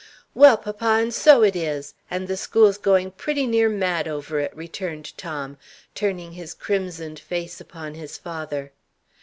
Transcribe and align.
"Well, 0.33 0.57
papa, 0.57 0.97
and 0.99 1.13
so 1.13 1.43
it 1.43 1.55
is! 1.55 1.93
and 2.09 2.27
the 2.27 2.35
school's 2.35 2.79
going 2.79 3.11
pretty 3.11 3.45
near 3.45 3.69
mad 3.69 4.07
over 4.07 4.39
it!" 4.39 4.51
returned 4.57 5.15
Tom, 5.15 5.59
turning 5.93 6.31
his 6.31 6.55
crimsoned 6.55 7.19
face 7.19 7.61
upon 7.61 7.93
his 7.93 8.17
father. 8.17 8.71